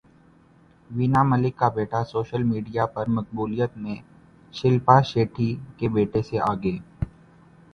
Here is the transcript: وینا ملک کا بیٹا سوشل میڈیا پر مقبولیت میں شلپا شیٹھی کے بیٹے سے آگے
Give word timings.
وینا 0.89 1.21
ملک 1.23 1.55
کا 1.57 1.67
بیٹا 1.75 2.03
سوشل 2.05 2.43
میڈیا 2.43 2.85
پر 2.95 3.09
مقبولیت 3.09 3.77
میں 3.77 3.95
شلپا 4.53 4.99
شیٹھی 5.11 5.49
کے 5.77 5.89
بیٹے 5.89 6.21
سے 6.29 6.39
آگے 6.49 6.77